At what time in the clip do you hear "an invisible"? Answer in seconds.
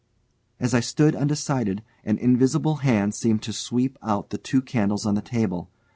2.03-2.77